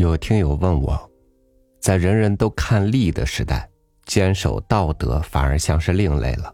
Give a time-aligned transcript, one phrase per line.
[0.00, 1.10] 有听友问我，
[1.78, 3.68] 在人人都看利的时代，
[4.06, 6.50] 坚守道德反而像是另类了，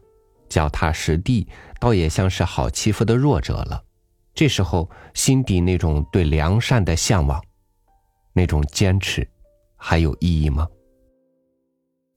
[0.48, 1.46] 脚踏实地
[1.78, 3.80] 倒也像是好欺负的弱者了。
[4.34, 7.40] 这时候心底那种对良善的向往，
[8.32, 9.26] 那种坚持，
[9.76, 10.66] 还有意义吗？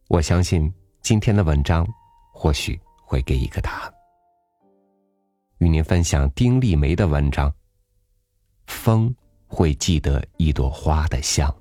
[0.07, 1.87] 我相信今天的文章
[2.33, 3.93] 或许会给一个答案。
[5.59, 7.47] 与您分享丁立梅的文章，
[8.65, 9.07] 《风》。
[9.49, 11.53] 会记得一朵花的香。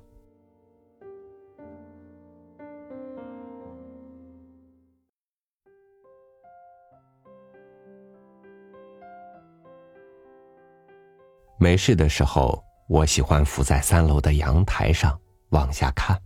[11.57, 15.19] 没事的时候，我喜欢伏在三楼的阳台上
[15.49, 16.17] 往下看。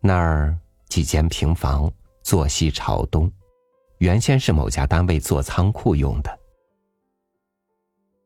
[0.00, 3.30] 那儿几间平房，坐西朝东，
[3.98, 6.38] 原先是某家单位做仓库用的，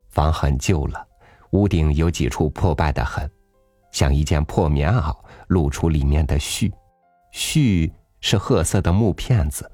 [0.07, 1.08] 房很旧了。
[1.51, 3.29] 屋顶有几处破败的很，
[3.91, 5.15] 像一件破棉袄，
[5.47, 6.71] 露出里面的絮，
[7.33, 9.69] 絮是褐色的木片子。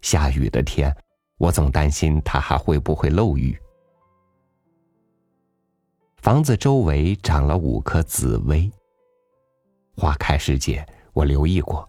[0.00, 0.94] 下雨的天，
[1.38, 3.58] 我总担心它还会不会漏雨。
[6.18, 8.70] 房子周围长了五棵紫薇。
[9.96, 11.88] 花开时节，我留意过，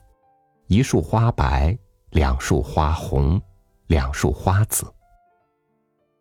[0.68, 1.78] 一束花白，
[2.12, 3.40] 两束花红，
[3.88, 4.86] 两束花紫。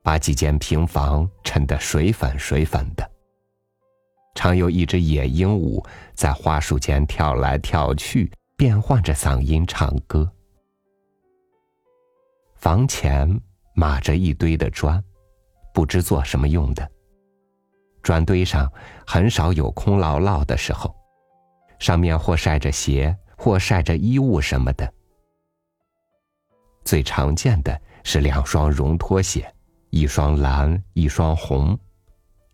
[0.09, 3.11] 把几间平房衬得水粉水粉的。
[4.35, 10.27] 常有一只野鹦鹉在花树间跳来跳去，变换着嗓音唱歌。
[12.55, 13.39] 房前
[13.75, 15.05] 码着一堆的砖，
[15.75, 16.91] 不知做什么用的。
[18.03, 18.73] 砖堆上
[19.07, 20.97] 很少有空落落的时候，
[21.79, 24.91] 上面或晒着鞋，或晒着衣物什么的。
[26.83, 29.55] 最常见的是两双绒拖鞋。
[29.91, 31.79] 一双蓝，一双红，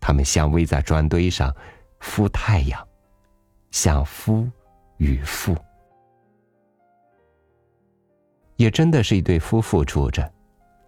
[0.01, 1.55] 它们相偎在砖堆上，
[2.01, 2.87] 孵太阳，
[3.71, 4.49] 像夫
[4.99, 5.57] 与妇。
[8.57, 10.33] 也真的是一对夫妇住着，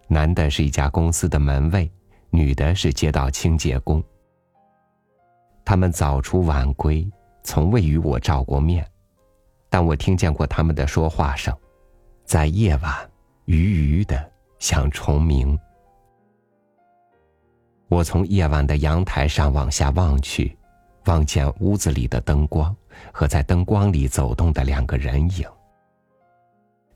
[0.07, 1.91] 男的是一家公司的门卫，
[2.29, 4.01] 女的是街道清洁工。
[5.65, 7.05] 他们早出晚归，
[7.43, 8.89] 从未与我照过面，
[9.69, 11.53] 但我听见过他们的说话声，
[12.23, 13.11] 在夜晚，
[13.43, 15.59] 鱼鱼的像虫鸣。
[17.89, 20.57] 我从夜晚的阳台上往下望去，
[21.05, 22.75] 望见屋子里的灯光
[23.13, 25.47] 和在灯光里走动的两个人影。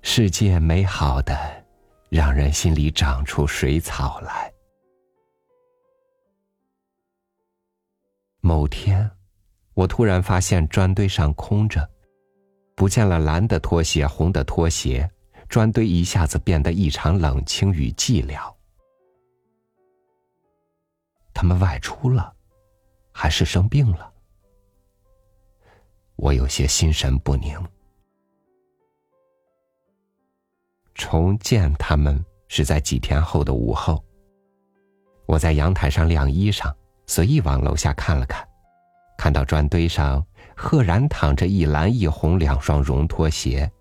[0.01, 1.37] 世界美好的，
[2.09, 4.51] 让人心里长出水草来。
[8.41, 9.09] 某天，
[9.73, 11.89] 我突然发现砖堆上空着，
[12.75, 15.09] 不见了蓝的拖鞋、红的拖鞋，
[15.47, 18.53] 砖堆一下子变得异常冷清与寂寥。
[21.33, 22.33] 他们外出了，
[23.11, 24.11] 还是生病了？
[26.15, 27.59] 我有些心神不宁。
[30.93, 34.03] 重见他们是在几天后的午后。
[35.25, 36.71] 我在阳台上晾衣裳，
[37.07, 38.47] 随意往楼下看了看，
[39.17, 40.23] 看到砖堆上
[40.55, 43.71] 赫然躺着一蓝一红两双绒拖鞋，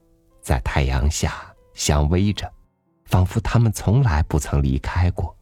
[0.41, 2.50] 在太阳下相偎着，
[3.05, 5.37] 仿佛他们从来不曾离开过。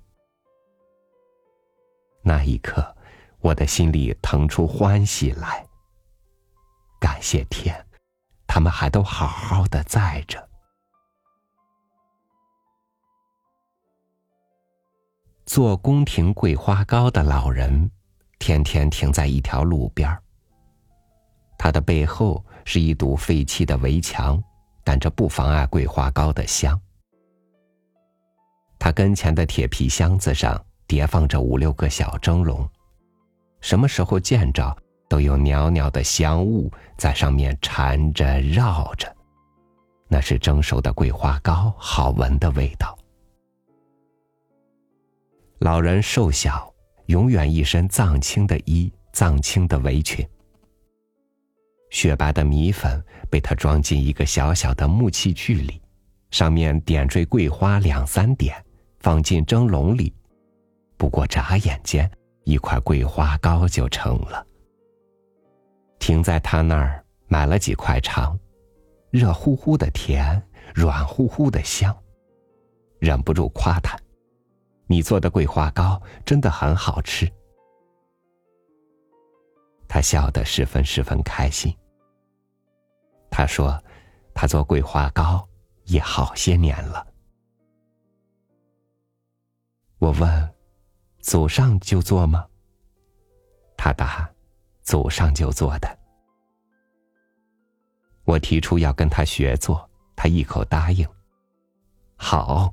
[2.29, 2.95] 那一刻，
[3.41, 5.67] 我的心里腾出欢喜来。
[7.01, 7.75] 感谢天，
[8.47, 10.47] 他们还都好好的在着。
[15.47, 17.91] 做宫廷桂花糕的老人，
[18.39, 20.23] 天天停在一条路边儿
[21.57, 24.39] 他的背后是一堵废弃的围墙，
[24.85, 26.79] 但这不妨碍桂花糕的香。
[28.79, 30.63] 他跟前的铁皮箱子上。
[30.89, 32.67] 叠放着五六个小蒸笼，
[33.61, 34.77] 什么时候见着
[35.07, 39.15] 都有袅袅的香雾在上面缠着绕着，
[40.09, 42.99] 那是蒸熟的桂花糕，好闻的味道。
[45.59, 46.73] 老人瘦小，
[47.07, 50.27] 永远一身藏青的衣，藏青的围裙。
[51.91, 55.83] 雪白的米粉被他装进一个小小的木器具里，
[56.31, 58.57] 上面点缀桂花两三点，
[59.01, 60.15] 放进蒸笼里。
[60.99, 62.11] 不过眨眼间，
[62.43, 64.45] 一块桂花糕就成了。
[66.01, 68.37] 停在他那儿买了几块尝，
[69.11, 70.43] 热乎乎的甜，
[70.75, 71.97] 软乎乎的香，
[72.99, 73.97] 忍不住夸他
[74.89, 77.31] ：“你做的桂花糕真的很好吃。”
[79.87, 81.73] 他笑得十分十分开心。
[83.31, 83.81] 他说
[84.35, 85.49] ：“他做桂花糕
[85.85, 87.07] 也好些年了。”
[89.99, 90.58] 我问。
[91.29, 92.47] 祖上就做吗？
[93.77, 94.27] 他答
[94.81, 95.99] ：“祖上就做的。
[98.25, 99.87] 我提出要跟他学做，
[100.17, 101.07] 他一口答应。
[102.17, 102.73] 好。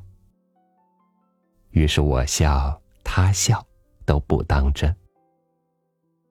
[1.71, 3.61] 于是我笑，他笑，
[4.05, 4.95] 都不当真，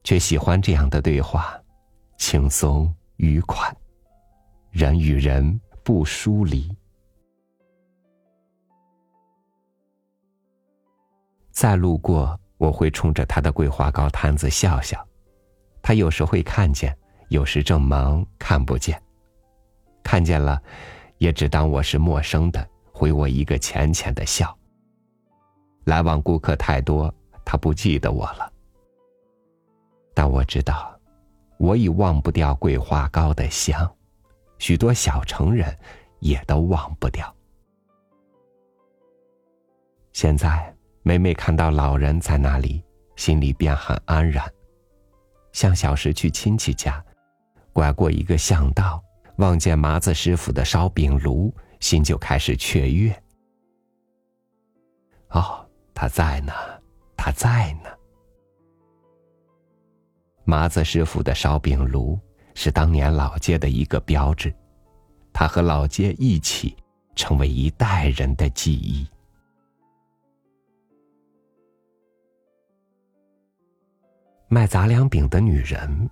[0.03, 1.61] 却喜欢这样的对话，
[2.17, 3.71] 轻松愉快，
[4.71, 6.75] 人与人不疏离。
[11.55, 15.07] 再路过，我会冲着他的桂花糕摊子笑笑，
[15.81, 16.95] 他有时会看见，
[17.29, 19.01] 有时正忙看不见。
[20.03, 20.61] 看见了，
[21.19, 24.55] 也只当我是陌生的，回我一个浅浅的笑。
[25.85, 27.15] 来往顾客太多，
[27.45, 28.53] 他不记得我了。
[30.13, 30.93] 但我知道，
[31.59, 33.89] 我已忘不掉桂花糕的香，
[34.59, 35.73] 许多小城人
[36.19, 37.33] 也都忘不掉。
[40.13, 40.74] 现在
[41.07, 42.83] 每每看到老人在那里，
[43.17, 44.43] 心里便很安然，
[45.53, 47.05] 像小时去亲戚家，
[47.75, 49.05] 拐过一个巷道。
[49.37, 53.15] 望见麻子师傅的烧饼炉，心就开始雀跃。
[55.29, 56.53] 哦，他在呢，
[57.17, 57.91] 他在呢。
[60.45, 62.19] 麻子师傅的烧饼炉
[62.55, 64.55] 是当年老街的一个标志，
[65.35, 66.75] 他和老街一起
[67.15, 69.07] 成为一代人的记忆。
[74.49, 76.11] 卖杂粮饼的女人，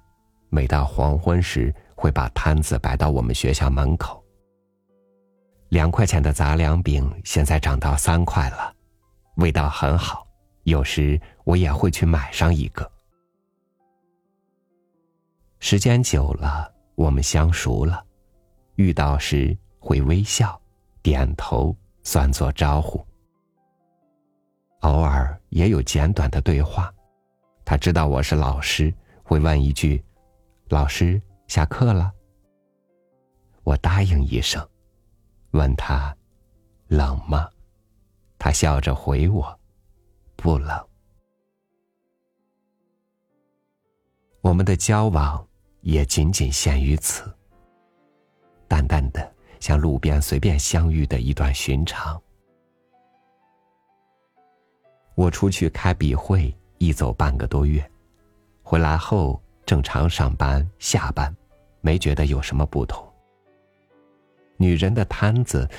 [0.49, 1.75] 每到黄昏时。
[1.95, 4.21] 会把摊子摆到我们学校门口。
[5.69, 8.75] 两块钱的杂粮饼现在涨到三块了，
[9.37, 10.27] 味道很好。
[10.65, 12.91] 有时我也会去买上一个。
[15.61, 18.05] 时间久了，我们相熟了，
[18.75, 20.61] 遇到时会微笑、
[21.03, 23.01] 点头，算作招呼。
[24.81, 26.93] 偶尔也有简短的对话，
[27.73, 28.93] 他知道我是老师，
[29.23, 30.05] 会问一句
[30.69, 32.13] ：“老师。”下课了，
[33.63, 34.63] 我答应一声，
[35.53, 36.15] 问他
[36.89, 37.49] 冷吗？
[38.39, 39.59] 他笑着回我，
[40.37, 40.87] 不冷。
[44.43, 45.43] 我们的交往
[45.81, 47.35] 也仅仅限于此，
[48.69, 52.23] 淡淡的，像路边随便相遇的一段寻常。
[55.15, 57.89] 我出去开笔会，一走半个多月，
[58.61, 61.33] 回来后正常上班下班。
[61.81, 63.09] 没觉得有什么不同。
[64.57, 65.71] 女人的摊子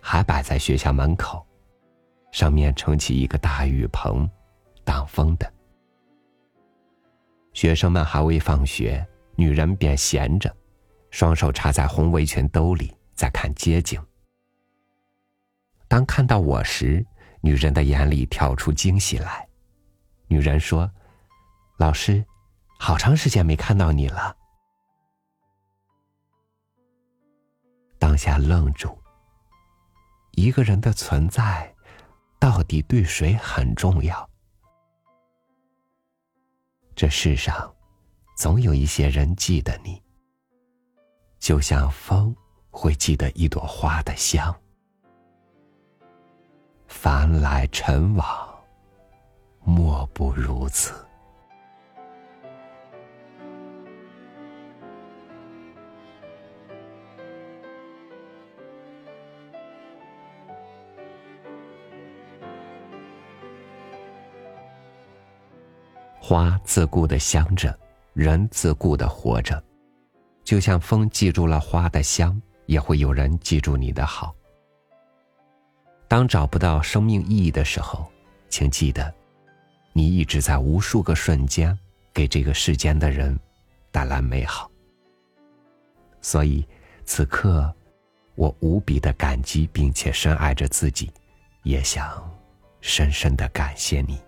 [0.00, 1.46] 还摆在学校门口，
[2.32, 4.28] 上面撑起一个大雨棚，
[4.82, 5.48] 挡风的。
[7.52, 9.06] 学生们还未放学，
[9.36, 10.52] 女人便闲着，
[11.12, 14.04] 双手插在红围裙兜里，在看街景。
[15.86, 17.06] 当看到我时，
[17.42, 19.47] 女人的眼里跳出惊喜来。
[20.28, 20.88] 女人说
[21.78, 22.24] ：“老师，
[22.78, 24.36] 好长时间没看到你了。”
[27.98, 28.96] 当下愣住。
[30.32, 31.74] 一个人的存在，
[32.38, 34.30] 到底对谁很重要？
[36.94, 37.74] 这世上，
[38.36, 40.00] 总有一些人记得你，
[41.40, 42.34] 就像风
[42.70, 44.54] 会记得一朵花的香。
[46.86, 48.57] 凡来尘往，
[49.68, 50.94] 莫不如此。
[66.18, 67.78] 花自顾的香着，
[68.14, 69.62] 人自顾的活着，
[70.44, 74.34] 就像风记住了花的香，也会有人记住你的好。
[76.08, 78.10] 当找不到生命意义的时候，
[78.48, 79.14] 请记得，
[79.92, 81.76] 你一直在无数个瞬间
[82.12, 83.38] 给这个世间的人
[83.90, 84.70] 带来美好。
[86.20, 86.66] 所以，
[87.04, 87.72] 此刻
[88.34, 91.10] 我无比的感激，并且深爱着自己，
[91.62, 92.30] 也想
[92.80, 94.20] 深深的感谢你。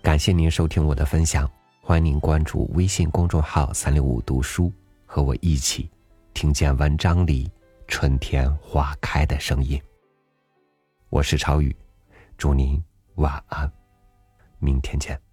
[0.00, 1.50] 感谢您收听我的分享，
[1.82, 4.72] 欢迎您关注微信公众号“三六五读书”，
[5.04, 5.90] 和我一起
[6.32, 7.50] 听见文章里
[7.86, 9.80] 春天花开的声音。
[11.10, 11.74] 我是超宇，
[12.36, 12.82] 祝您
[13.18, 13.68] 晚安，
[14.60, 15.27] 明天见。